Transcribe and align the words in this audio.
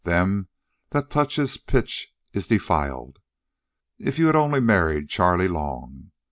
Them 0.03 0.47
that 0.89 1.11
touches 1.11 1.57
pitch 1.57 2.11
is 2.33 2.47
defiled. 2.47 3.19
If 3.99 4.17
you'd 4.17 4.35
only 4.35 4.57
a 4.57 4.61
married 4.63 5.09
Charley 5.09 5.47
Long! 5.47 6.09